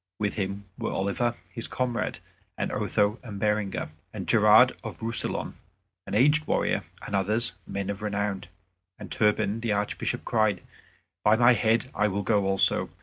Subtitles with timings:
[0.17, 2.17] With him were Oliver, his comrade,
[2.57, 5.57] and Otho and Berenger, and Gerard of Roussillon,
[6.07, 8.45] an aged warrior, and others, men of renown.
[8.97, 10.61] And Turpin the Archbishop cried,
[11.23, 12.89] "By my head, I will go also."